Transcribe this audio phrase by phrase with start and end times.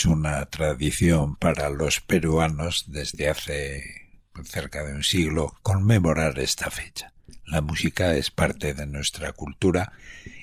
[0.00, 4.08] Es una tradición para los peruanos desde hace
[4.44, 7.12] cerca de un siglo conmemorar esta fecha.
[7.44, 9.92] La música es parte de nuestra cultura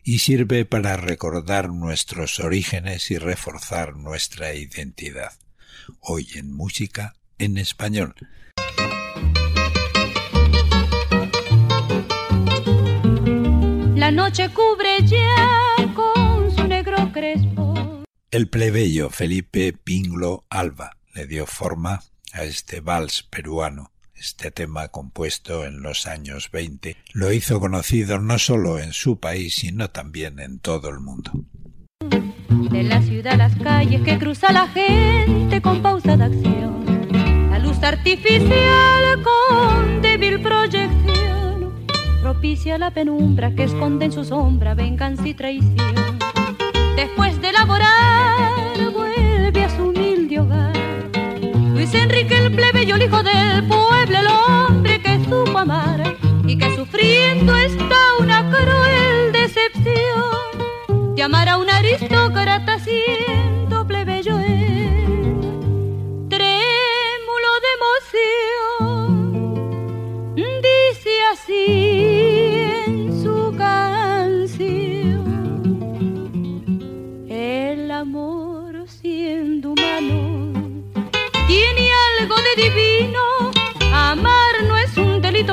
[0.03, 5.33] y sirve para recordar nuestros orígenes y reforzar nuestra identidad.
[6.01, 8.13] Hoy en música en español.
[13.95, 17.46] La noche cubre ya con su negro crespo
[18.31, 23.91] el plebeyo Felipe Pinglo Alba le dio forma a este vals peruano.
[24.15, 29.55] Este tema compuesto en los años 20 lo hizo conocido no solo en su país,
[29.55, 31.31] sino también en todo el mundo.
[32.71, 36.85] De la ciudad las calles que cruza la gente con pausada acción.
[37.51, 41.85] La luz artificial con débil proyección
[42.21, 46.17] propicia la penumbra que esconde en su sombra venganza y traición
[46.97, 50.75] después de laborar vuelve a su humilde hogar.
[51.73, 56.75] Luis Enrique el plebeyo, el hijo del pueblo, el hombre que supo amar y que
[56.75, 58.16] sufriendo está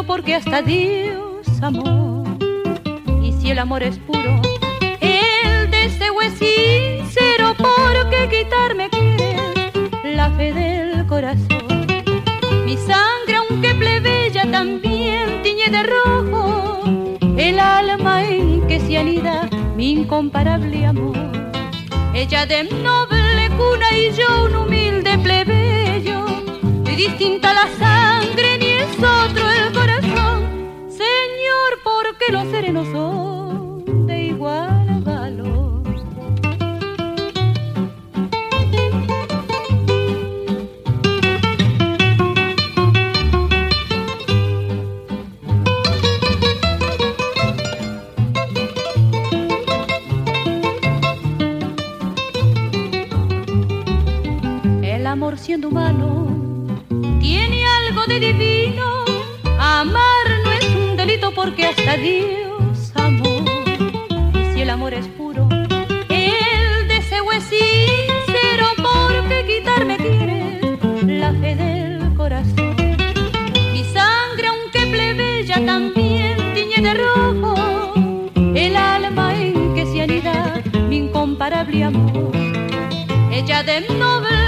[0.02, 2.24] porque hasta Dios amó.
[3.22, 4.40] Y si el amor es puro,
[5.00, 11.86] el deseo es sincero porque quitarme quiere la fe del corazón.
[12.64, 16.80] Mi sangre, aunque plebeya, también tiñe de rojo
[17.36, 21.16] el alma en que se anida mi incomparable amor.
[22.14, 26.24] Ella de noble cuna y yo un humilde plebeyo,
[26.84, 27.93] y distinta la sangre
[32.54, 35.64] serenos son de igual valor.
[55.36, 56.26] siendo humano
[57.20, 59.04] tiene algo de divino.
[59.58, 60.23] Amar
[61.20, 63.44] porque hasta Dios amó.
[64.52, 65.48] Si el amor es puro,
[66.08, 72.76] el deseo es sincero porque quitarme quiere la fe del corazón.
[73.72, 77.94] Mi sangre, aunque plebeya, también tiñe de rojo
[78.54, 82.32] el alma en que se anida mi incomparable amor.
[83.30, 84.43] Ella de noble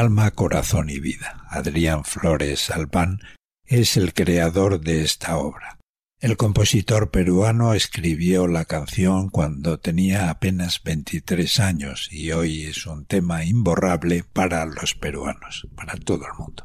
[0.00, 1.44] Alma, corazón y vida.
[1.50, 3.20] Adrián Flores Albán
[3.66, 5.76] es el creador de esta obra.
[6.20, 13.04] El compositor peruano escribió la canción cuando tenía apenas 23 años y hoy es un
[13.04, 16.64] tema imborrable para los peruanos, para todo el mundo.